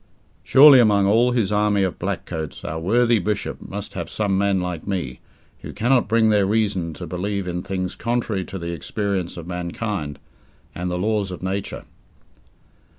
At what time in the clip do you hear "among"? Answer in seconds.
0.79-1.05